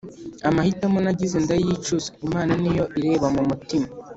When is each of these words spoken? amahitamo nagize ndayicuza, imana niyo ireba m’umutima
amahitamo 0.49 0.97
nagize 1.05 1.37
ndayicuza, 1.45 2.07
imana 2.27 2.51
niyo 2.61 2.83
ireba 2.97 3.27
m’umutima 3.35 3.87